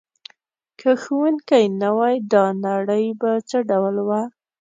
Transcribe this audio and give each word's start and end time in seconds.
که 0.79 0.89
ښوونکی 1.01 1.63
نه 1.81 1.89
وای 1.97 2.15
دا 2.33 2.45
نړۍ 2.65 3.05
به 3.21 3.31
څه 3.49 3.57
ډول 3.69 3.95
وه؟ 4.07 4.21